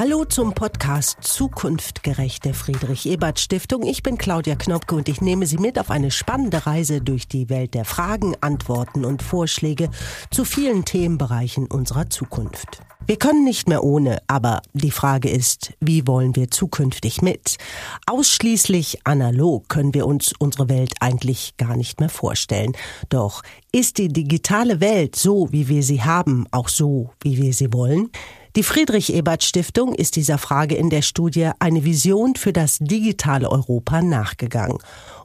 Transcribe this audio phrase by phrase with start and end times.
[0.00, 3.82] Hallo zum Podcast Zukunftgerecht der Friedrich-Ebert-Stiftung.
[3.82, 7.50] Ich bin Claudia Knopke und ich nehme Sie mit auf eine spannende Reise durch die
[7.50, 9.90] Welt der Fragen, Antworten und Vorschläge
[10.30, 12.80] zu vielen Themenbereichen unserer Zukunft.
[13.06, 17.58] Wir können nicht mehr ohne, aber die Frage ist, wie wollen wir zukünftig mit?
[18.06, 22.72] Ausschließlich analog können wir uns unsere Welt eigentlich gar nicht mehr vorstellen.
[23.10, 27.70] Doch ist die digitale Welt so, wie wir sie haben, auch so, wie wir sie
[27.74, 28.10] wollen?
[28.56, 34.78] Die Friedrich-Ebert-Stiftung ist dieser Frage in der Studie eine Vision für das digitale Europa nachgegangen.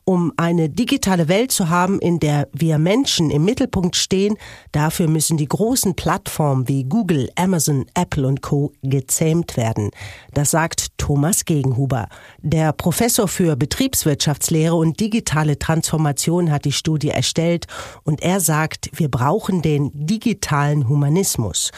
[0.08, 4.38] Um eine digitale Welt zu haben, in der wir Menschen im Mittelpunkt stehen,
[4.72, 8.72] dafür müssen die großen Plattformen wie Google, Amazon, Apple und Co.
[8.84, 9.90] gezähmt werden.
[10.32, 12.08] Das sagt Thomas Gegenhuber.
[12.44, 17.66] Der Professor für Betriebswirtschaftslehre und digitale Transformation hat die Studie erstellt
[18.04, 21.72] und er sagt, wir brauchen den digitalen Humanismus.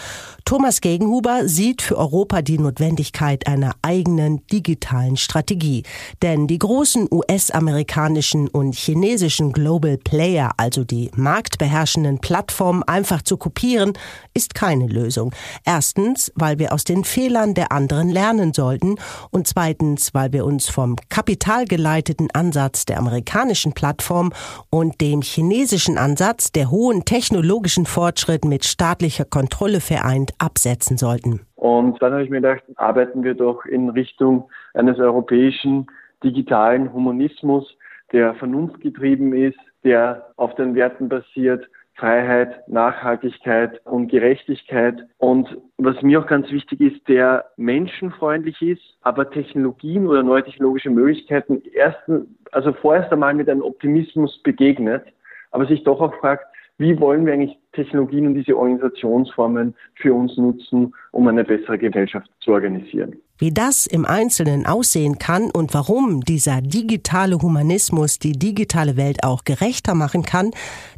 [0.44, 5.84] Thomas Gegenhuber sieht für Europa die Notwendigkeit einer eigenen digitalen Strategie.
[6.22, 13.38] Denn die großen US-amerikanischen amerikanischen und chinesischen Global Player, also die marktbeherrschenden Plattformen, einfach zu
[13.38, 13.94] kopieren,
[14.34, 15.32] ist keine Lösung.
[15.66, 18.96] Erstens, weil wir aus den Fehlern der anderen lernen sollten
[19.32, 24.32] und zweitens, weil wir uns vom kapitalgeleiteten Ansatz der amerikanischen Plattform
[24.72, 31.42] und dem chinesischen Ansatz, der hohen technologischen Fortschritt mit staatlicher Kontrolle vereint, absetzen sollten.
[31.56, 35.86] Und dann habe ich mir gedacht, arbeiten wir doch in Richtung eines europäischen
[36.24, 37.78] digitalen Humanismus,
[38.12, 45.08] der vernunftgetrieben ist, der auf den Werten basiert, Freiheit, Nachhaltigkeit und Gerechtigkeit.
[45.18, 50.92] Und was mir auch ganz wichtig ist, der menschenfreundlich ist, aber Technologien oder neue technologische
[50.92, 55.06] Möglichkeiten ersten, also vorerst einmal mit einem Optimismus begegnet,
[55.52, 56.47] aber sich doch auch fragt,
[56.78, 62.30] wie wollen wir eigentlich Technologien und diese Organisationsformen für uns nutzen, um eine bessere Gesellschaft
[62.40, 63.16] zu organisieren.
[63.40, 69.44] Wie das im Einzelnen aussehen kann und warum dieser digitale Humanismus die digitale Welt auch
[69.44, 70.52] gerechter machen kann,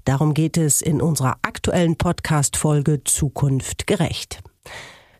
[0.06, 4.40] darum geht es in unserer aktuellen Podcast-Folge Zukunft gerecht.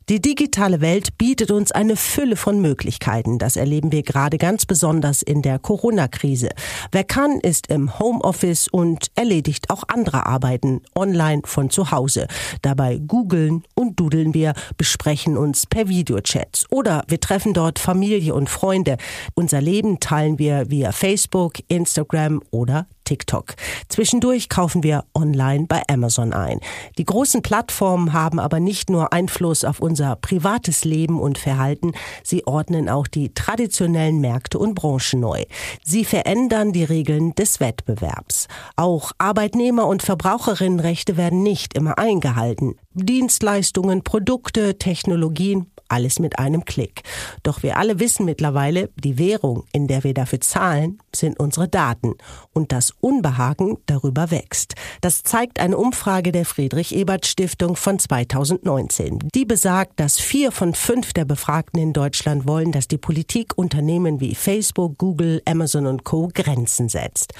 [0.10, 3.38] Die digitale Welt bietet uns eine Fülle von Möglichkeiten.
[3.38, 6.50] Das erleben wir gerade ganz besonders in der Corona-Krise.
[6.92, 12.26] Wer kann, ist im Homeoffice und erledigt auch andere Arbeiten online von zu Hause.
[12.64, 18.50] Dabei googeln und dudeln wir, besprechen uns per Videochats oder wir treffen dort Familie und
[18.50, 18.98] Freunde.
[19.36, 23.56] Unser Leben teilen wir via Facebook, Instagram oder TikTok.
[23.88, 26.60] Zwischendurch kaufen wir online bei Amazon ein.
[27.00, 31.94] Die großen Plattformen haben aber nicht nur Einfluss auf unser privates Leben und Verhalten,
[32.24, 35.46] sie ordnen auch die traditionellen Märkte und Branchen neu.
[35.84, 38.48] Sie verändern die Regeln des Wettbewerbs.
[38.76, 42.76] Auch Arbeitnehmer- und Verbraucherinnenrechte werden nicht immer eingehalten.
[42.94, 47.02] Dienstleistungen, Produkte, Technologien, alles mit einem Klick.
[47.44, 52.16] Doch wir alle wissen mittlerweile, die Währung, in der wir dafür zahlen, sind unsere Daten.
[52.54, 54.76] Und das Unbehagen darüber wächst.
[55.02, 59.20] Das zeigt eine Umfrage der Friedrich-Ebert-Stiftung von 2019.
[59.34, 64.20] Die besagt, dass vier von fünf der Befragten in Deutschland wollen, dass die Politik Unternehmen
[64.20, 66.30] wie Facebook, Google, Amazon und Co.
[66.34, 67.34] Grenzen setzt.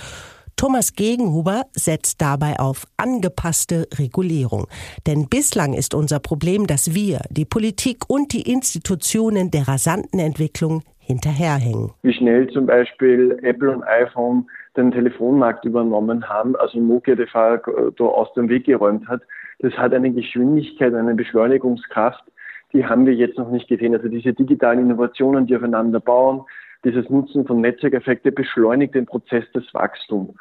[0.60, 4.68] Thomas Gegenhuber setzt dabei auf angepasste Regulierung.
[5.08, 10.84] Denn bislang ist unser Problem, dass wir, die Politik und die Institutionen der rasanten Entwicklung
[11.00, 11.92] hinterherhängen.
[12.04, 18.10] Wie schnell zum Beispiel Apple und iPhone den Telefonmarkt übernommen haben, also Nokia de facto
[18.10, 19.22] aus dem Weg geräumt hat,
[19.60, 22.26] das hat eine Geschwindigkeit, eine Beschleunigungskraft,
[22.74, 23.96] die haben wir jetzt noch nicht gesehen.
[23.96, 26.42] Also diese digitalen Innovationen, die aufeinander bauen,
[26.84, 30.34] dieses Nutzen von Netzwerkeffekte beschleunigt den Prozess des Wachstums.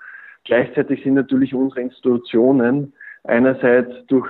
[0.49, 2.95] Gleichzeitig sind natürlich unsere Institutionen
[3.25, 4.27] einerseits durch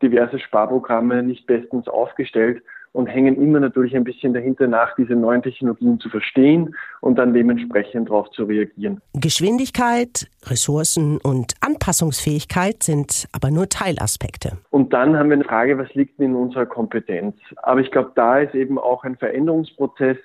[0.00, 2.62] diverse Sparprogramme nicht bestens aufgestellt
[2.92, 7.34] und hängen immer natürlich ein bisschen dahinter nach, diese neuen Technologien zu verstehen und dann
[7.34, 9.00] dementsprechend darauf zu reagieren.
[9.14, 14.58] Geschwindigkeit, Ressourcen und Anpassungsfähigkeit sind aber nur Teilaspekte.
[14.70, 17.34] Und dann haben wir eine Frage, was liegt in unserer Kompetenz?
[17.56, 20.18] Aber ich glaube, da ist eben auch ein Veränderungsprozess,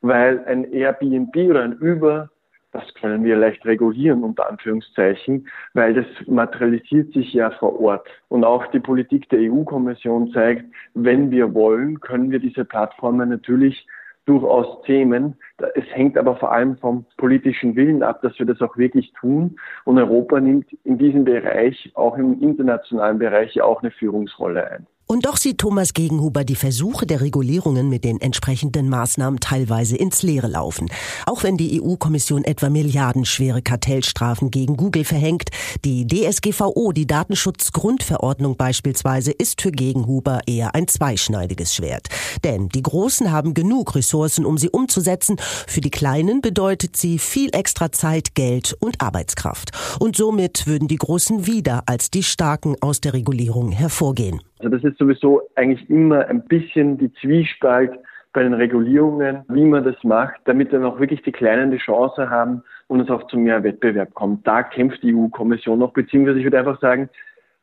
[0.00, 2.28] weil ein Airbnb oder ein Uber
[2.72, 8.08] das können wir leicht regulieren, unter Anführungszeichen, weil das materialisiert sich ja vor Ort.
[8.28, 10.64] Und auch die Politik der EU-Kommission zeigt,
[10.94, 13.86] wenn wir wollen, können wir diese Plattformen natürlich
[14.26, 15.36] durchaus zähmen.
[15.74, 19.58] Es hängt aber vor allem vom politischen Willen ab, dass wir das auch wirklich tun.
[19.84, 24.86] Und Europa nimmt in diesem Bereich, auch im internationalen Bereich, auch eine Führungsrolle ein.
[25.10, 30.22] Und doch sieht Thomas Gegenhuber die Versuche der Regulierungen mit den entsprechenden Maßnahmen teilweise ins
[30.22, 30.88] Leere laufen.
[31.26, 35.50] Auch wenn die EU-Kommission etwa milliardenschwere Kartellstrafen gegen Google verhängt,
[35.84, 42.06] die DSGVO, die Datenschutzgrundverordnung beispielsweise, ist für Gegenhuber eher ein zweischneidiges Schwert.
[42.44, 45.38] Denn die Großen haben genug Ressourcen, um sie umzusetzen.
[45.66, 49.72] Für die Kleinen bedeutet sie viel extra Zeit, Geld und Arbeitskraft.
[49.98, 54.40] Und somit würden die Großen wieder als die Starken aus der Regulierung hervorgehen.
[54.60, 57.92] Also das ist sowieso eigentlich immer ein bisschen die Zwiespalt
[58.32, 62.28] bei den Regulierungen, wie man das macht, damit dann auch wirklich die Kleinen die Chance
[62.28, 64.46] haben und es auch zu mehr Wettbewerb kommt.
[64.46, 67.08] Da kämpft die EU-Kommission noch, beziehungsweise ich würde einfach sagen,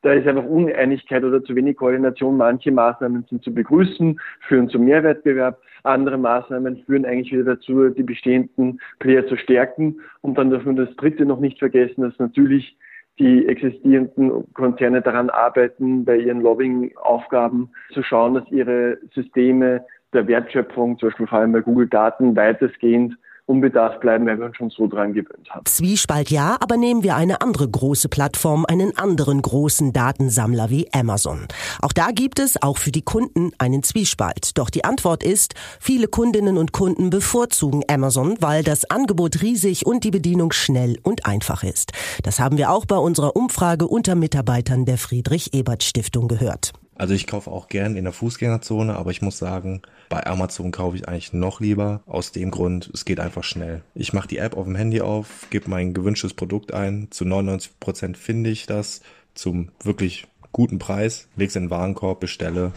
[0.01, 2.37] da ist einfach Uneinigkeit oder zu wenig Koordination.
[2.37, 5.59] Manche Maßnahmen sind zu begrüßen, führen zu mehr Wettbewerb.
[5.83, 9.99] Andere Maßnahmen führen eigentlich wieder dazu, die bestehenden Player zu stärken.
[10.21, 12.77] Und dann dürfen wir das Dritte noch nicht vergessen, dass natürlich
[13.19, 20.97] die existierenden Konzerne daran arbeiten, bei ihren Lobbying-Aufgaben zu schauen, dass ihre Systeme der Wertschöpfung,
[20.99, 24.87] zum Beispiel vor allem bei Google Daten, weitestgehend unbedarft bleiben, weil wir uns schon so
[24.87, 25.65] dran gewöhnt haben.
[25.65, 31.47] Zwiespalt ja, aber nehmen wir eine andere große Plattform, einen anderen großen Datensammler wie Amazon.
[31.81, 34.57] Auch da gibt es, auch für die Kunden, einen Zwiespalt.
[34.57, 40.03] Doch die Antwort ist, viele Kundinnen und Kunden bevorzugen Amazon, weil das Angebot riesig und
[40.03, 41.93] die Bedienung schnell und einfach ist.
[42.23, 46.73] Das haben wir auch bei unserer Umfrage unter Mitarbeitern der Friedrich Ebert Stiftung gehört.
[46.97, 50.97] Also ich kaufe auch gern in der Fußgängerzone, aber ich muss sagen, bei Amazon kaufe
[50.97, 52.01] ich eigentlich noch lieber.
[52.07, 53.83] Aus dem Grund, es geht einfach schnell.
[53.93, 57.07] Ich mache die App auf dem Handy auf, gebe mein gewünschtes Produkt ein.
[57.11, 59.01] Zu 99 Prozent finde ich das
[59.35, 62.71] zum wirklich guten Preis, lege es in den Warenkorb, bestelle.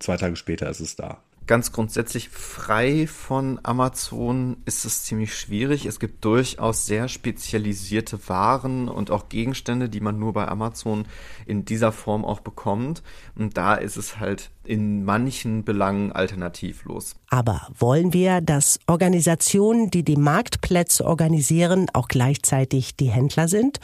[0.00, 5.86] Zwei Tage später ist es da ganz grundsätzlich frei von Amazon ist es ziemlich schwierig.
[5.86, 11.06] Es gibt durchaus sehr spezialisierte Waren und auch Gegenstände, die man nur bei Amazon
[11.46, 13.02] in dieser Form auch bekommt.
[13.36, 17.14] Und da ist es halt in manchen Belangen alternativlos.
[17.30, 23.80] Aber wollen wir, dass Organisationen, die die Marktplätze organisieren, auch gleichzeitig die Händler sind?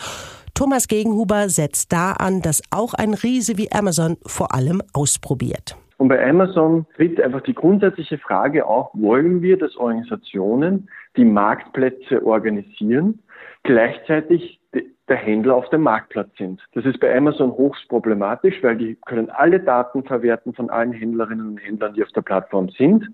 [0.54, 5.76] Thomas Gegenhuber setzt da an, dass auch ein Riese wie Amazon vor allem ausprobiert.
[5.98, 12.24] Und bei Amazon tritt einfach die grundsätzliche Frage auf, wollen wir, dass Organisationen die Marktplätze
[12.24, 13.20] organisieren,
[13.62, 14.60] gleichzeitig
[15.08, 16.60] der Händler auf dem Marktplatz sind.
[16.74, 21.48] Das ist bei Amazon hochst problematisch, weil die können alle Daten verwerten von allen Händlerinnen
[21.48, 23.08] und Händlern, die auf der Plattform sind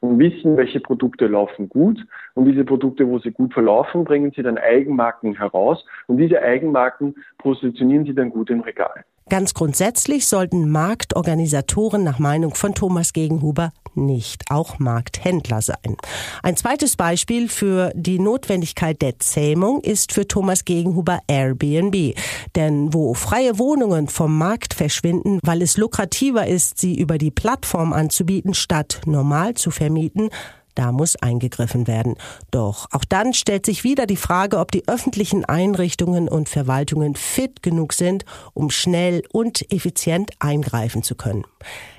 [0.00, 2.04] und wissen, welche Produkte laufen gut.
[2.34, 5.84] Und diese Produkte, wo sie gut verlaufen, bringen sie dann Eigenmarken heraus.
[6.06, 9.04] Und diese Eigenmarken positionieren sie dann gut im Regal.
[9.28, 15.96] Ganz grundsätzlich sollten Marktorganisatoren nach Meinung von Thomas Gegenhuber nicht auch Markthändler sein.
[16.42, 22.14] Ein zweites Beispiel für die Notwendigkeit der Zähmung ist für Thomas Gegenhuber Airbnb.
[22.54, 27.92] Denn wo freie Wohnungen vom Markt verschwinden, weil es lukrativer ist, sie über die Plattform
[27.92, 30.30] anzubieten, statt normal zu vermieten,
[30.74, 32.16] da muss eingegriffen werden.
[32.50, 37.62] Doch auch dann stellt sich wieder die Frage, ob die öffentlichen Einrichtungen und Verwaltungen fit
[37.62, 38.24] genug sind,
[38.54, 41.44] um schnell und effizient eingreifen zu können.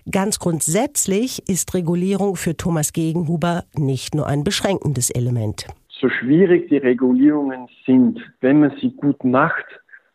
[0.09, 5.67] Ganz grundsätzlich ist Regulierung für Thomas Gegenhuber nicht nur ein beschränkendes Element.
[5.89, 9.65] So schwierig die Regulierungen sind, wenn man sie gut macht,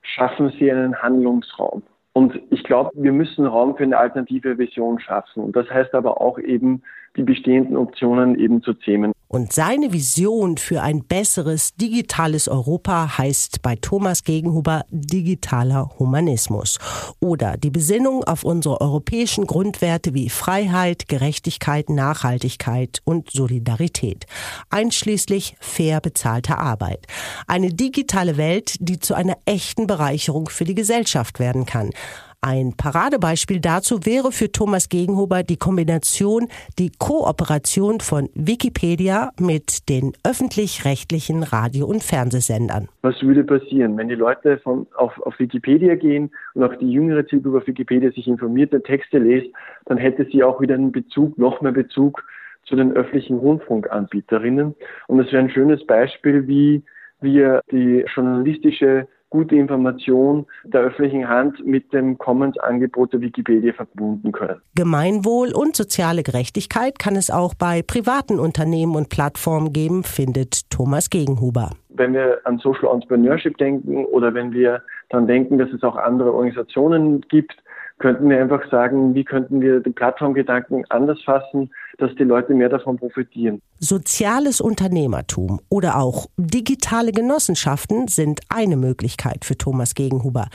[0.02, 1.82] schaffen sie einen Handlungsraum.
[2.18, 5.40] Und ich glaube, wir müssen Raum für eine alternative Vision schaffen.
[5.40, 6.82] Und das heißt aber auch eben,
[7.16, 9.12] die bestehenden Optionen eben zu zähmen.
[9.28, 16.78] Und seine Vision für ein besseres digitales Europa heißt bei Thomas Gegenhuber digitaler Humanismus
[17.20, 24.24] oder die Besinnung auf unsere europäischen Grundwerte wie Freiheit, Gerechtigkeit, Nachhaltigkeit und Solidarität,
[24.70, 27.06] einschließlich fair bezahlter Arbeit.
[27.46, 31.90] Eine digitale Welt, die zu einer echten Bereicherung für die Gesellschaft werden kann.
[32.48, 40.14] Ein Paradebeispiel dazu wäre für Thomas Gegenhuber die Kombination, die Kooperation von Wikipedia mit den
[40.24, 42.88] öffentlich-rechtlichen Radio- und Fernsehsendern.
[43.02, 47.26] Was würde passieren, wenn die Leute von, auf, auf Wikipedia gehen und auch die jüngere
[47.26, 51.36] Zielgruppe auf Wikipedia sich informiert und Texte liest, dann hätte sie auch wieder einen Bezug,
[51.36, 52.24] noch mehr Bezug
[52.64, 54.74] zu den öffentlichen Rundfunkanbieterinnen.
[55.06, 56.82] Und das wäre ein schönes Beispiel, wie
[57.20, 64.60] wir die journalistische gute Information der öffentlichen Hand mit dem Commons-Angebot der Wikipedia verbunden können.
[64.74, 71.10] Gemeinwohl und soziale Gerechtigkeit kann es auch bei privaten Unternehmen und Plattformen geben, findet Thomas
[71.10, 71.70] Gegenhuber.
[71.90, 76.32] Wenn wir an Social Entrepreneurship denken oder wenn wir dann denken, dass es auch andere
[76.32, 77.56] Organisationen gibt,
[77.98, 82.68] könnten wir einfach sagen, wie könnten wir den Plattformgedanken anders fassen, dass die Leute mehr
[82.68, 83.60] davon profitieren.
[83.80, 90.46] Soziales Unternehmertum oder auch digitale Genossenschaften sind eine Möglichkeit für Thomas Gegenhuber.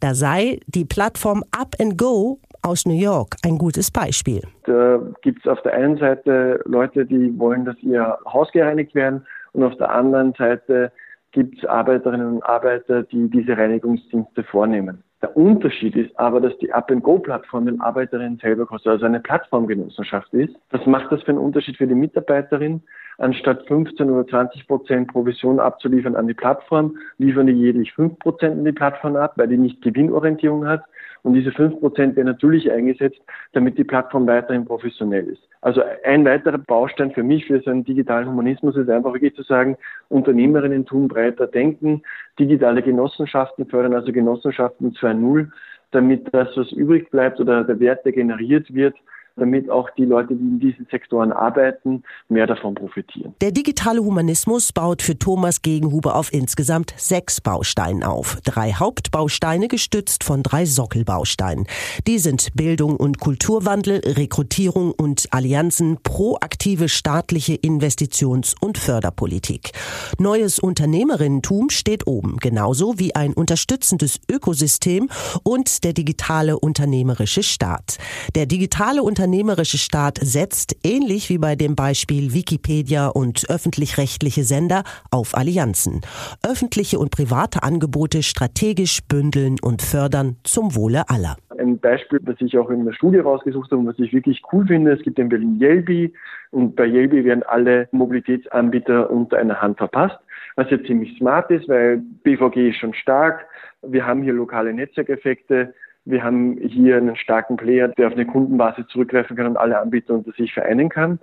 [0.00, 4.42] Da sei die Plattform Up and Go aus New York ein gutes Beispiel.
[4.64, 9.24] Da gibt es auf der einen Seite Leute, die wollen, dass ihr Haus gereinigt werden
[9.52, 10.90] und auf der anderen Seite
[11.30, 15.04] gibt es Arbeiterinnen und Arbeiter, die diese Reinigungsdienste vornehmen.
[15.20, 20.54] Der Unterschied ist aber, dass die Up-and-Go-Plattform den Arbeiterinnen selber kostet, also eine Plattformgenossenschaft ist.
[20.70, 22.82] Was macht das für einen Unterschied für die Mitarbeiterin?
[23.18, 28.58] Anstatt 15 oder 20 Prozent Provision abzuliefern an die Plattform, liefern die jährlich 5 Prozent
[28.58, 30.84] an die Plattform ab, weil die nicht Gewinnorientierung hat.
[31.22, 33.20] Und diese 5 Prozent werden natürlich eingesetzt,
[33.52, 35.42] damit die Plattform weiterhin professionell ist.
[35.60, 39.42] Also ein weiterer Baustein für mich, für so einen digitalen Humanismus ist einfach wirklich zu
[39.42, 39.76] sagen,
[40.08, 42.02] Unternehmerinnen tun breiter denken,
[42.38, 45.48] digitale Genossenschaften fördern, also Genossenschaften 2.0,
[45.90, 48.94] damit das, was übrig bleibt oder der Wert, der generiert wird,
[49.38, 53.34] damit auch die Leute, die in diesen Sektoren arbeiten, mehr davon profitieren.
[53.40, 58.38] Der digitale Humanismus baut für Thomas Gegenhuber auf insgesamt sechs Bausteinen auf.
[58.44, 61.66] Drei Hauptbausteine gestützt von drei Sockelbausteinen.
[62.06, 69.72] Die sind Bildung und Kulturwandel, Rekrutierung und Allianzen, proaktive staatliche Investitions- und Förderpolitik.
[70.18, 75.08] Neues Unternehmerinnentum steht oben, genauso wie ein unterstützendes Ökosystem
[75.42, 77.98] und der digitale unternehmerische Staat.
[78.34, 84.84] Der digitale Unternehmerische unternehmerische Staat setzt, ähnlich wie bei dem Beispiel Wikipedia und öffentlich-rechtliche Sender,
[85.10, 86.00] auf Allianzen.
[86.42, 91.36] Öffentliche und private Angebote strategisch bündeln und fördern zum Wohle aller.
[91.58, 94.66] Ein Beispiel, das ich auch in der Studie rausgesucht habe und was ich wirklich cool
[94.66, 96.14] finde, es gibt in Berlin Yelby
[96.50, 100.18] und bei Yelby werden alle Mobilitätsanbieter unter einer Hand verpasst
[100.58, 103.46] was ja ziemlich smart ist, weil BVG ist schon stark.
[103.82, 105.72] Wir haben hier lokale Netzwerkeffekte.
[106.08, 110.14] Wir haben hier einen starken Player, der auf eine Kundenbasis zurückgreifen kann und alle Anbieter
[110.14, 111.18] unter sich vereinen kann.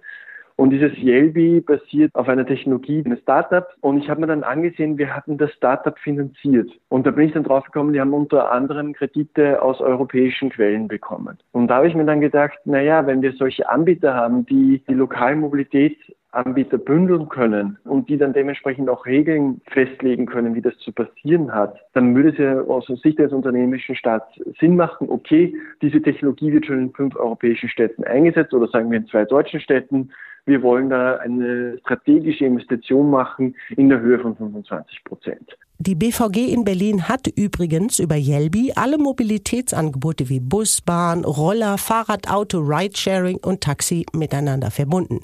[0.57, 3.73] Und dieses Yelby basiert auf einer Technologie eines Startups.
[3.81, 6.69] Und ich habe mir dann angesehen, wir hatten das Startup finanziert.
[6.87, 10.87] Und da bin ich dann drauf gekommen, die haben unter anderem Kredite aus europäischen Quellen
[10.87, 11.37] bekommen.
[11.51, 14.95] Und da habe ich mir dann gedacht, naja, wenn wir solche Anbieter haben, die die
[14.95, 15.97] Mobilität
[16.35, 21.53] Anbieter bündeln können und die dann dementsprechend auch Regeln festlegen können, wie das zu passieren
[21.53, 24.27] hat, dann würde es ja aus Sicht des unternehmerischen Staats
[24.59, 28.97] Sinn machen, okay, diese Technologie wird schon in fünf europäischen Städten eingesetzt oder sagen wir
[28.97, 30.11] in zwei deutschen Städten.
[30.45, 35.57] Wir wollen da eine strategische Investition machen in der Höhe von 25 Prozent.
[35.79, 42.31] Die BVG in Berlin hat übrigens über Yelby alle Mobilitätsangebote wie Bus, Bahn, Roller, Fahrrad,
[42.31, 45.19] Auto, Ridesharing und Taxi miteinander verbunden.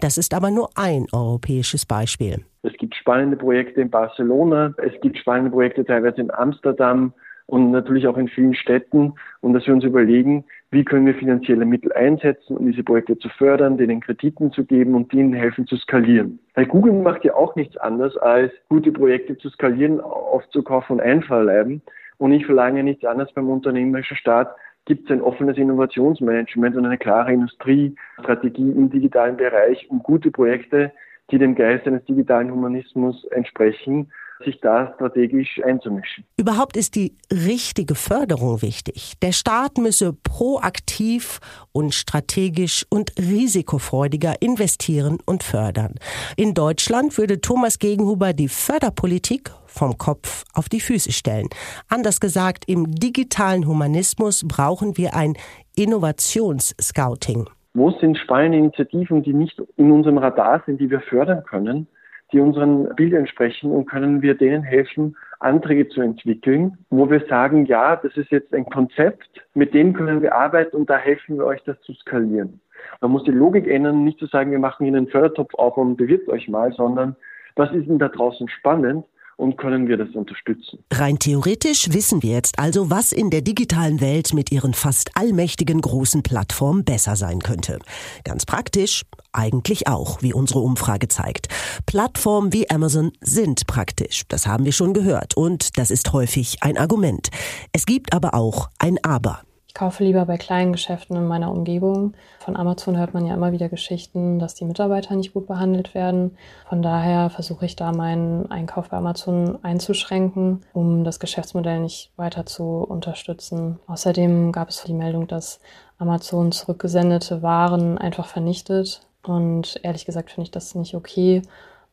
[0.00, 2.44] Das ist aber nur ein europäisches Beispiel.
[2.62, 7.14] Es gibt spannende Projekte in Barcelona, es gibt spannende Projekte teilweise in Amsterdam,
[7.46, 11.64] und natürlich auch in vielen Städten und dass wir uns überlegen, wie können wir finanzielle
[11.64, 15.76] Mittel einsetzen, um diese Projekte zu fördern, denen Krediten zu geben und ihnen helfen zu
[15.76, 16.40] skalieren.
[16.54, 21.80] Weil Google macht ja auch nichts anderes, als gute Projekte zu skalieren, aufzukaufen und einverleiben.
[22.18, 24.54] Und ich verlange nichts anderes beim unternehmerischen Staat,
[24.84, 30.92] gibt es ein offenes Innovationsmanagement und eine klare Industriestrategie im digitalen Bereich, um gute Projekte,
[31.30, 34.10] die dem Geist eines digitalen Humanismus entsprechen,
[34.44, 36.24] sich da strategisch einzumischen.
[36.36, 39.14] Überhaupt ist die richtige Förderung wichtig.
[39.22, 41.40] Der Staat müsse proaktiv
[41.72, 45.94] und strategisch und risikofreudiger investieren und fördern.
[46.36, 51.48] In Deutschland würde Thomas Gegenhuber die Förderpolitik vom Kopf auf die Füße stellen.
[51.88, 55.34] Anders gesagt, im digitalen Humanismus brauchen wir ein
[55.76, 57.48] Innovationsscouting.
[57.74, 61.88] Wo sind spannende Initiativen, die nicht in unserem Radar sind, die wir fördern können?
[62.32, 67.66] Die unseren Bildern entsprechen und können wir denen helfen, Anträge zu entwickeln, wo wir sagen,
[67.66, 71.44] ja, das ist jetzt ein Konzept, mit dem können wir arbeiten und da helfen wir
[71.44, 72.60] euch, das zu skalieren.
[73.00, 75.96] Man muss die Logik ändern, nicht zu sagen, wir machen Ihnen einen Fördertopf auf und
[75.96, 77.16] bewirbt euch mal, sondern
[77.56, 79.04] was ist denn da draußen spannend?
[79.36, 80.78] Und können wir das unterstützen.
[80.92, 85.80] Rein theoretisch wissen wir jetzt also, was in der digitalen Welt mit ihren fast allmächtigen
[85.80, 87.78] großen Plattformen besser sein könnte.
[88.24, 91.48] Ganz praktisch, eigentlich auch, wie unsere Umfrage zeigt.
[91.86, 96.78] Plattformen wie Amazon sind praktisch, das haben wir schon gehört, und das ist häufig ein
[96.78, 97.28] Argument.
[97.72, 99.42] Es gibt aber auch ein Aber.
[99.74, 102.14] Ich kaufe lieber bei kleinen Geschäften in meiner Umgebung.
[102.38, 106.38] Von Amazon hört man ja immer wieder Geschichten, dass die Mitarbeiter nicht gut behandelt werden.
[106.68, 112.46] Von daher versuche ich da meinen Einkauf bei Amazon einzuschränken, um das Geschäftsmodell nicht weiter
[112.46, 113.80] zu unterstützen.
[113.88, 115.58] Außerdem gab es die Meldung, dass
[115.98, 119.00] Amazon zurückgesendete Waren einfach vernichtet.
[119.24, 121.42] Und ehrlich gesagt finde ich das nicht okay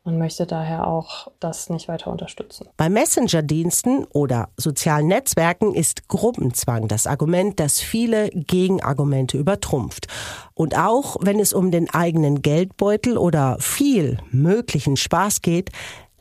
[0.04, 2.68] und möchte daher auch das nicht weiter unterstützen.
[2.78, 10.08] Bei Messenger-Diensten oder sozialen Netzwerken ist Gruppenzwang das Argument, das viele Gegenargumente übertrumpft.
[10.54, 15.70] Und auch wenn es um den eigenen Geldbeutel oder viel möglichen Spaß geht,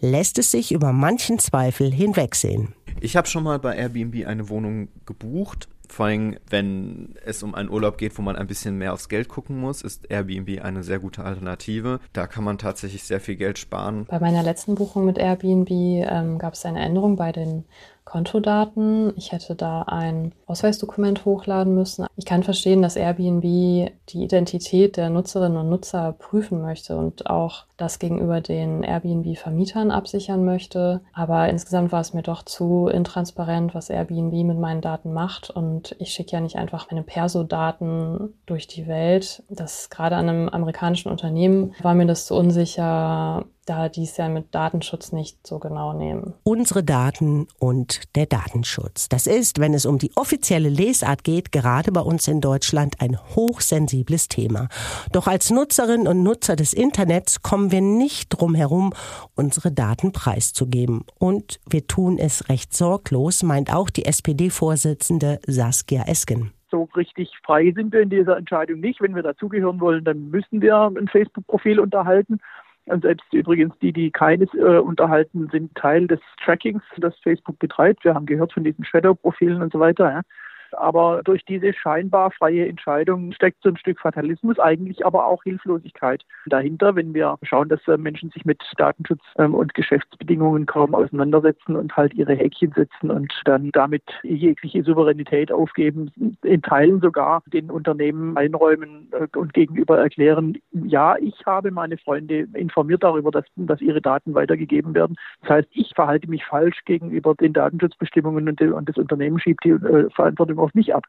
[0.01, 2.75] lässt es sich über manchen Zweifel hinwegsehen.
[3.01, 7.69] Ich habe schon mal bei Airbnb eine Wohnung gebucht Vor allem, wenn es um einen
[7.69, 11.01] Urlaub geht, wo man ein bisschen mehr aufs Geld gucken muss, ist Airbnb eine sehr
[11.01, 11.99] gute Alternative.
[12.13, 14.07] Da kann man tatsächlich sehr viel Geld sparen.
[14.09, 17.65] Bei meiner letzten Buchung mit Airbnb ähm, gab es eine Änderung bei den
[18.11, 19.13] Kontodaten.
[19.17, 22.07] Ich hätte da ein Ausweisdokument hochladen müssen.
[22.17, 27.67] Ich kann verstehen, dass Airbnb die Identität der Nutzerinnen und Nutzer prüfen möchte und auch
[27.77, 31.03] das gegenüber den Airbnb-Vermietern absichern möchte.
[31.13, 35.49] Aber insgesamt war es mir doch zu intransparent, was Airbnb mit meinen Daten macht.
[35.49, 39.45] Und ich schicke ja nicht einfach meine Perso-Daten durch die Welt.
[39.49, 44.29] Das gerade an einem amerikanischen Unternehmen war mir das zu unsicher, da die es ja
[44.29, 46.35] mit Datenschutz nicht so genau nehmen.
[46.43, 49.09] Unsere Daten und der Datenschutz.
[49.09, 53.17] Das ist, wenn es um die offizielle Lesart geht, gerade bei uns in Deutschland ein
[53.37, 54.69] hochsensibles Thema.
[55.13, 58.93] Doch als Nutzerinnen und Nutzer des Internets kommen wir nicht drum herum,
[59.37, 61.05] unsere Daten preiszugeben.
[61.21, 67.73] Und wir tun es recht sorglos, meint auch die SPD-Vorsitzende Saskia Esken so richtig frei
[67.75, 69.01] sind wir in dieser Entscheidung nicht.
[69.01, 72.39] Wenn wir dazugehören wollen, dann müssen wir ein Facebook-Profil unterhalten.
[72.87, 78.05] Und selbst übrigens die, die keines äh, unterhalten, sind Teil des Trackings, das Facebook betreibt.
[78.05, 80.11] Wir haben gehört von diesen Shadow-Profilen und so weiter.
[80.11, 80.23] Ja.
[80.75, 86.25] Aber durch diese scheinbar freie Entscheidung steckt so ein Stück Fatalismus, eigentlich aber auch Hilflosigkeit
[86.47, 91.77] dahinter, wenn wir schauen, dass äh, Menschen sich mit Datenschutz ähm, und Geschäftsbedingungen kaum auseinandersetzen
[91.77, 96.11] und halt ihre Häkchen setzen und dann damit jegliche Souveränität aufgeben,
[96.43, 102.47] in Teilen sogar den Unternehmen einräumen äh, und gegenüber erklären, ja, ich habe meine Freunde
[102.55, 105.17] informiert darüber, dass, dass ihre Daten weitergegeben werden.
[105.43, 110.11] Das heißt, ich verhalte mich falsch gegenüber den Datenschutzbestimmungen und, das Unternehmen schiebt die äh,
[110.11, 111.05] Verantwortung auf mich ab.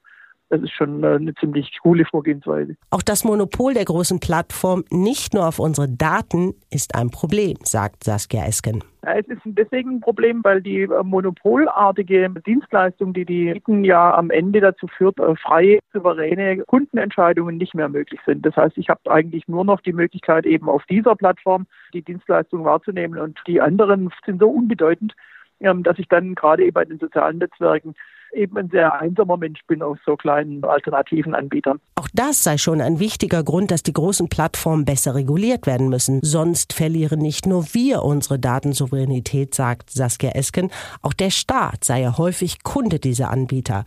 [0.52, 2.76] Das ist schon äh, eine ziemlich coole Vorgehensweise.
[2.90, 8.04] Auch das Monopol der großen Plattform nicht nur auf unsere Daten ist ein Problem, sagt
[8.04, 8.84] Saskia Esken.
[9.04, 14.30] Es ist deswegen ein Problem, weil die äh, monopolartige Dienstleistung, die die bieten, ja am
[14.30, 18.46] Ende dazu führt, äh, freie, souveräne Kundenentscheidungen nicht mehr möglich sind.
[18.46, 22.66] Das heißt, ich habe eigentlich nur noch die Möglichkeit, eben auf dieser Plattform die Dienstleistung
[22.66, 25.14] wahrzunehmen und die anderen sind so unbedeutend,
[25.62, 27.96] ähm, dass ich dann gerade eben bei den sozialen Netzwerken
[28.34, 31.80] eben ein sehr einsamer Mensch bin auf so kleinen alternativen Anbietern.
[32.02, 36.20] Auch das sei schon ein wichtiger Grund, dass die großen Plattformen besser reguliert werden müssen.
[36.24, 40.72] Sonst verlieren nicht nur wir unsere Datensouveränität, sagt Saskia Esken.
[41.04, 43.84] Auch der Staat sei ja häufig Kunde dieser Anbieter.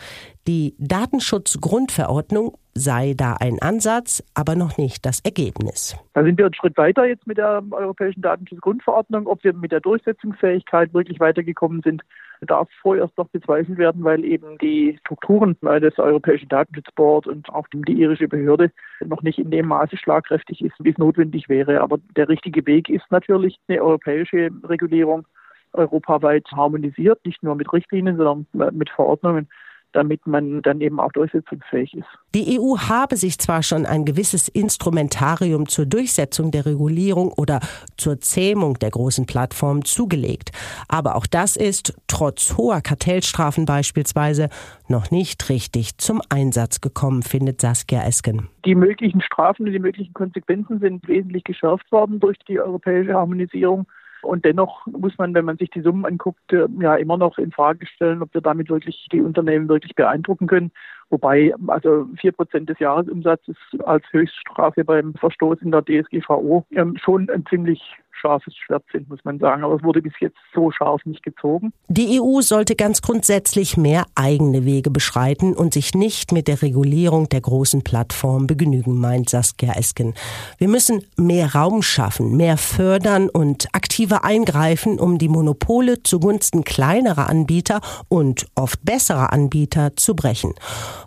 [0.47, 5.97] Die Datenschutzgrundverordnung sei da ein Ansatz, aber noch nicht das Ergebnis.
[6.13, 9.27] Da sind wir einen Schritt weiter jetzt mit der Europäischen Datenschutzgrundverordnung.
[9.27, 12.03] Ob wir mit der Durchsetzungsfähigkeit wirklich weitergekommen sind,
[12.47, 18.03] darf vorerst noch bezweifelt werden, weil eben die Strukturen des Europäischen Datenschutzboards und auch die
[18.05, 18.71] irische Behörde
[19.05, 21.81] noch nicht in dem Maße schlagkräftig ist, wie es notwendig wäre.
[21.81, 25.27] Aber der richtige Weg ist natürlich eine europäische Regulierung
[25.73, 29.49] europaweit harmonisiert, nicht nur mit Richtlinien, sondern mit Verordnungen
[29.95, 32.07] damit man dann eben auch durchsetzungsfähig ist.
[32.35, 37.61] Die EU habe sich zwar schon ein gewisses Instrumentarium zur Durchsetzung der Regulierung oder
[37.97, 40.51] zur Zähmung der großen Plattformen zugelegt,
[40.89, 44.49] aber auch das ist, trotz hoher Kartellstrafen beispielsweise,
[44.89, 48.49] noch nicht richtig zum Einsatz gekommen, findet Saskia Esken.
[48.65, 53.87] Die möglichen Strafen und die möglichen Konsequenzen sind wesentlich geschärft worden durch die europäische Harmonisierung.
[54.25, 57.53] Und dennoch muss man, wenn man sich die Summen anguckt, äh, ja immer noch in
[57.53, 60.73] Frage stellen, ob wir damit wirklich die Unternehmen wirklich beeindrucken können.
[61.11, 67.29] Wobei also vier Prozent des Jahresumsatzes als Höchststrafe beim Verstoß in der DSGVO ähm, schon
[67.31, 67.81] ein ziemlich
[68.25, 69.65] scharfes Schwert sind, muss man sagen.
[69.65, 71.73] Aber es wurde bis jetzt so scharf nicht gezogen.
[71.89, 77.29] Die EU sollte ganz grundsätzlich mehr eigene Wege beschreiten und sich nicht mit der Regulierung
[77.29, 80.15] der großen Plattformen begnügen, meint Saskia Esken.
[80.59, 87.29] Wir müssen mehr Raum schaffen, mehr fördern und aktiver eingreifen, um die Monopole zugunsten kleinerer
[87.29, 90.55] Anbieter und oft besserer Anbieter zu brechen.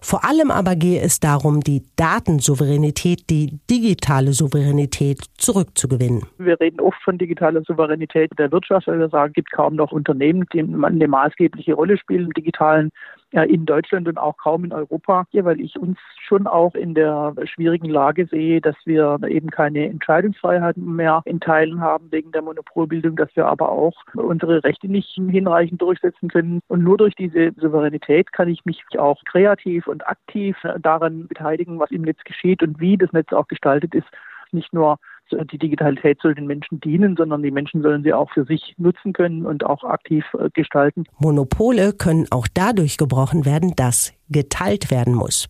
[0.01, 6.23] Vor allem aber gehe es darum, die Datensouveränität, die digitale Souveränität zurückzugewinnen.
[6.37, 9.93] Wir reden oft von digitaler Souveränität der Wirtschaft, weil wir sagen, es gibt kaum noch
[9.93, 12.91] Unternehmen, die eine maßgebliche Rolle spielen im digitalen
[13.31, 17.33] ja, in Deutschland und auch kaum in Europa, weil ich uns schon auch in der
[17.45, 23.15] schwierigen Lage sehe, dass wir eben keine Entscheidungsfreiheit mehr in Teilen haben wegen der Monopolbildung,
[23.15, 26.59] dass wir aber auch unsere Rechte nicht hinreichend durchsetzen können.
[26.67, 31.91] Und nur durch diese Souveränität kann ich mich auch kreativ und aktiv daran beteiligen, was
[31.91, 34.07] im Netz geschieht und wie das Netz auch gestaltet ist.
[34.51, 34.99] Nicht nur
[35.31, 39.13] die Digitalität soll den Menschen dienen, sondern die Menschen sollen sie auch für sich nutzen
[39.13, 41.05] können und auch aktiv äh, gestalten.
[41.19, 45.47] Monopole können auch dadurch gebrochen werden, dass geteilt werden muss.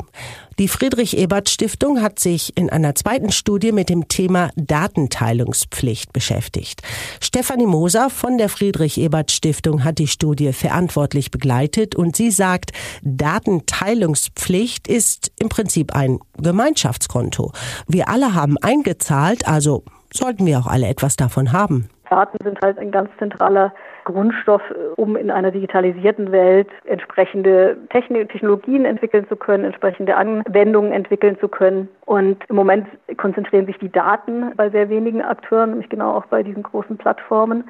[0.59, 6.81] Die Friedrich-Ebert-Stiftung hat sich in einer zweiten Studie mit dem Thema Datenteilungspflicht beschäftigt.
[7.21, 12.71] Stefanie Moser von der Friedrich-Ebert-Stiftung hat die Studie verantwortlich begleitet und sie sagt,
[13.03, 17.51] Datenteilungspflicht ist im Prinzip ein Gemeinschaftskonto.
[17.87, 21.89] Wir alle haben eingezahlt, also sollten wir auch alle etwas davon haben.
[22.09, 23.73] Daten sind halt ein ganz zentraler
[24.05, 24.61] Grundstoff,
[24.95, 31.89] um in einer digitalisierten Welt entsprechende Technologien entwickeln zu können, entsprechende Anwendungen entwickeln zu können.
[32.05, 36.43] Und im Moment konzentrieren sich die Daten bei sehr wenigen Akteuren, nämlich genau auch bei
[36.43, 37.65] diesen großen Plattformen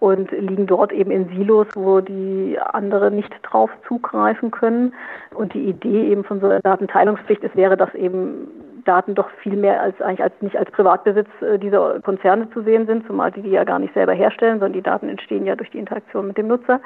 [0.00, 4.94] und liegen dort eben in Silos, wo die anderen nicht drauf zugreifen können.
[5.34, 8.48] Und die Idee eben von so einer Datenteilungspflicht ist, wäre, dass eben
[8.84, 12.86] Daten doch viel mehr als eigentlich als nicht als Privatbesitz äh, dieser Konzerne zu sehen
[12.86, 15.70] sind, zumal die die ja gar nicht selber herstellen, sondern die Daten entstehen ja durch
[15.70, 16.80] die Interaktion mit dem Nutzer,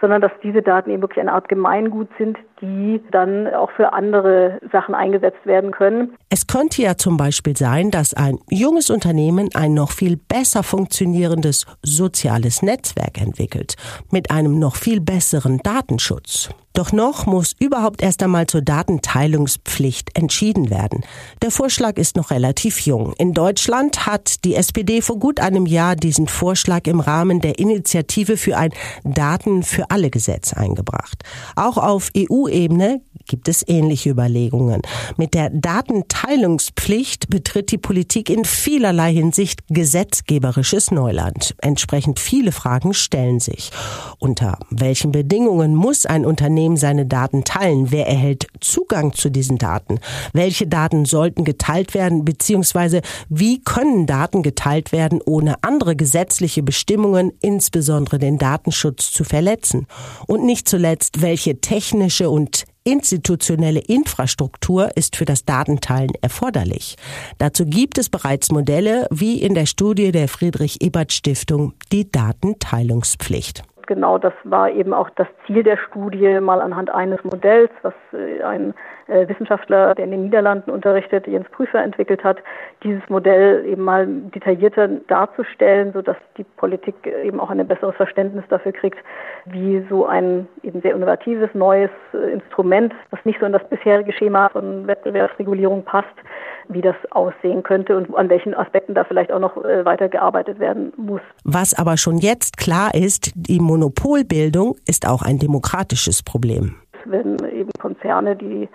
[0.00, 4.60] sondern dass diese Daten eben wirklich eine Art Gemeingut sind, die dann auch für andere
[4.72, 6.14] Sachen eingesetzt werden können.
[6.30, 11.66] Es könnte ja zum Beispiel sein, dass ein junges Unternehmen ein noch viel besser funktionierendes
[11.82, 13.76] soziales Netzwerk entwickelt,
[14.10, 16.50] mit einem noch viel besseren Datenschutz.
[16.76, 21.04] Doch noch muss überhaupt erst einmal zur Datenteilungspflicht entschieden werden.
[21.42, 23.12] Der Vorschlag ist noch relativ jung.
[23.18, 28.38] In Deutschland hat die SPD vor gut einem Jahr diesen Vorschlag im Rahmen der Initiative
[28.38, 28.70] für ein
[29.04, 31.24] Daten für alle Gesetz eingebracht.
[31.54, 34.82] Auch auf EU-Ebene gibt es ähnliche Überlegungen.
[35.16, 41.54] Mit der Datenteilungspflicht betritt die Politik in vielerlei Hinsicht gesetzgeberisches Neuland.
[41.58, 43.70] Entsprechend viele Fragen stellen sich.
[44.18, 47.90] Unter welchen Bedingungen muss ein Unternehmen seine Daten teilen?
[47.90, 49.98] Wer erhält Zugang zu diesen Daten?
[50.32, 52.24] Welche Daten sollten geteilt werden?
[52.24, 59.86] Beziehungsweise wie können Daten geteilt werden, ohne andere gesetzliche Bestimmungen, insbesondere den Datenschutz, zu verletzen?
[60.28, 66.94] Und nicht zuletzt, welche technische und institutionelle Infrastruktur ist für das Datenteilen erforderlich.
[67.38, 73.64] Dazu gibt es bereits Modelle wie in der Studie der Friedrich Ebert Stiftung die Datenteilungspflicht
[73.86, 78.42] genau das war eben auch das Ziel der Studie, mal anhand eines Modells, was äh,
[78.42, 78.74] ein
[79.08, 82.38] äh, Wissenschaftler, der in den Niederlanden unterrichtet, Jens Prüfer entwickelt hat,
[82.82, 86.94] dieses Modell eben mal detaillierter darzustellen, sodass die Politik
[87.24, 88.98] eben auch ein besseres Verständnis dafür kriegt,
[89.44, 94.12] wie so ein eben sehr innovatives neues äh, Instrument, das nicht so in das bisherige
[94.12, 96.14] Schema von Wettbewerbsregulierung passt,
[96.68, 100.92] wie das aussehen könnte und an welchen Aspekten da vielleicht auch noch äh, weitergearbeitet werden
[100.96, 101.20] muss.
[101.44, 106.76] Was aber schon jetzt klar ist, die Monopolbildung ist auch ein demokratisches Problem.
[107.04, 108.70] Wenn eben Konzerne, die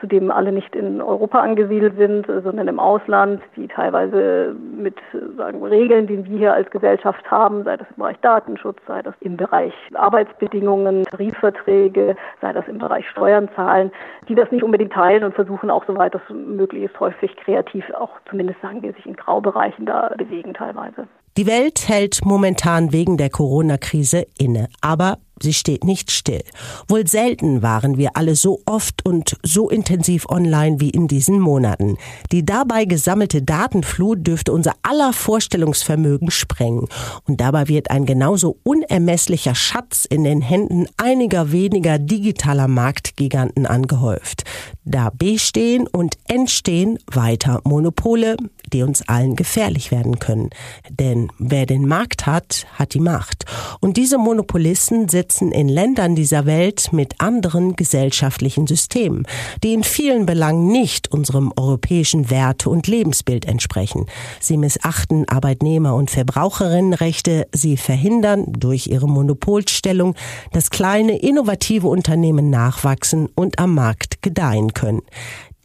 [0.00, 4.96] zudem alle nicht in Europa angesiedelt sind, sondern im Ausland, die teilweise mit
[5.36, 9.14] sagen, Regeln, die wir hier als Gesellschaft haben, sei das im Bereich Datenschutz, sei das
[9.20, 13.90] im Bereich Arbeitsbedingungen, Tarifverträge, sei das im Bereich Steuern zahlen,
[14.28, 18.10] die das nicht unbedingt teilen und versuchen auch, soweit das möglich ist, häufig kreativ auch
[18.30, 21.06] zumindest sagen wir, sich in Graubereichen da bewegen teilweise.
[21.36, 26.42] Die Welt hält momentan wegen der Corona-Krise inne, aber Sie steht nicht still.
[26.88, 31.98] Wohl selten waren wir alle so oft und so intensiv online wie in diesen Monaten.
[32.32, 36.88] Die dabei gesammelte Datenflut dürfte unser aller Vorstellungsvermögen sprengen.
[37.28, 44.44] Und dabei wird ein genauso unermesslicher Schatz in den Händen einiger weniger digitaler Marktgiganten angehäuft.
[44.84, 48.36] Da bestehen und entstehen weiter Monopole,
[48.72, 50.50] die uns allen gefährlich werden können.
[50.88, 53.44] Denn wer den Markt hat, hat die Macht.
[53.80, 59.26] Und diese Monopolisten sitzen in Ländern dieser Welt mit anderen gesellschaftlichen Systemen,
[59.62, 64.06] die in vielen Belangen nicht unserem europäischen Werte- und Lebensbild entsprechen.
[64.40, 70.14] Sie missachten Arbeitnehmer- und Verbraucherinnenrechte, sie verhindern durch ihre Monopolstellung,
[70.52, 75.02] dass kleine innovative Unternehmen nachwachsen und am Markt gedeihen können.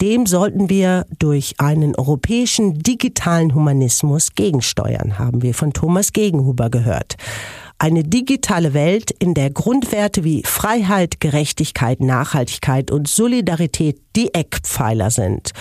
[0.02, 7.18] Dem sollten wir durch einen europäischen digitalen Humanismus gegensteuern, haben wir von Thomas Gegenhuber gehört.
[7.84, 15.54] Eine digitale Welt, in der Grundwerte wie Freiheit, Gerechtigkeit, Nachhaltigkeit und Solidarität die Eckpfeiler sind.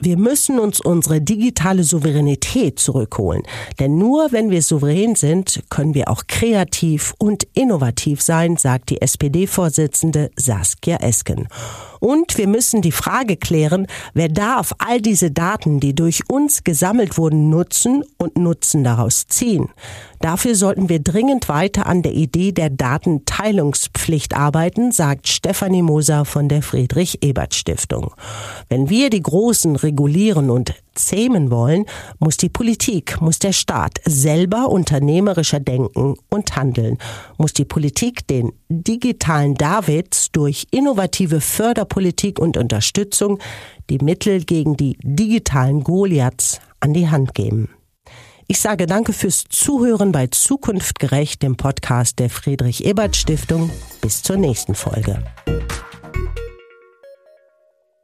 [0.00, 3.44] Wir müssen uns unsere digitale Souveränität zurückholen.
[3.78, 9.00] Denn nur wenn wir souverän sind, können wir auch kreativ und innovativ sein, sagt die
[9.00, 11.46] SPD-Vorsitzende Saskia Esken.
[12.00, 17.18] Und wir müssen die Frage klären, wer darf all diese Daten, die durch uns gesammelt
[17.18, 19.68] wurden, nutzen und Nutzen daraus ziehen.
[20.20, 26.48] Dafür sollten wir dringend weiter an der Idee der Datenteilungspflicht arbeiten, sagt Stefanie Moser von
[26.48, 28.12] der Friedrich Ebert Stiftung.
[28.68, 31.84] Wenn wir die großen regulieren und zähmen wollen,
[32.18, 36.98] muss die Politik, muss der Staat selber unternehmerischer denken und handeln,
[37.38, 43.38] muss die Politik den digitalen Davids durch innovative Förderpolitik und Unterstützung
[43.88, 47.68] die Mittel gegen die digitalen Goliaths an die Hand geben.
[48.50, 53.70] Ich sage danke fürs Zuhören bei Zukunft gerecht, dem Podcast der Friedrich Ebert Stiftung.
[54.00, 55.22] Bis zur nächsten Folge.